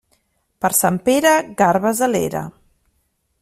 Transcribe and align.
Per 0.65 0.71
Sant 0.77 0.97
Pere, 1.11 1.35
garbes 1.61 2.01
a 2.07 2.09
l'era. 2.15 2.45